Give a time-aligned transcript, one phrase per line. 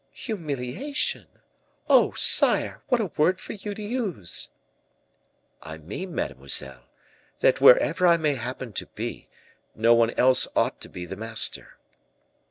[0.13, 1.27] "Humiliation?
[1.87, 2.13] oh!
[2.13, 4.49] sire, what a word for you to use!"
[5.61, 6.87] "I mean, mademoiselle,
[7.41, 9.29] that wherever I may happen to be,
[9.75, 11.77] no one else ought to be the master.